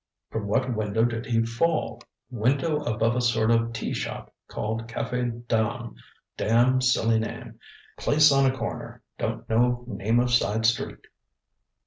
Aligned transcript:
From 0.31 0.47
what 0.47 0.75
window 0.75 1.05
did 1.05 1.27
he 1.27 1.45
fall? 1.45 1.99
ŌĆØ 2.33 2.39
ŌĆ£Window 2.59 2.91
above 2.95 3.15
a 3.15 3.21
sort 3.21 3.51
of 3.51 3.71
teashop, 3.71 4.31
called 4.47 4.87
Cafe 4.87 5.25
Dame 5.47 5.93
damn 6.37 6.81
silly 6.81 7.19
name. 7.19 7.59
Place 7.99 8.31
on 8.31 8.49
a 8.51 8.57
corner. 8.57 9.03
Don't 9.19 9.47
know 9.47 9.83
name 9.87 10.19
of 10.19 10.31
side 10.33 10.65
street. 10.65 11.05